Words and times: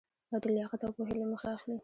دا 0.29 0.37
د 0.43 0.45
لیاقت 0.55 0.81
او 0.83 0.91
پوهې 0.97 1.15
له 1.19 1.25
مخې 1.31 1.47
اخلي. 1.55 1.77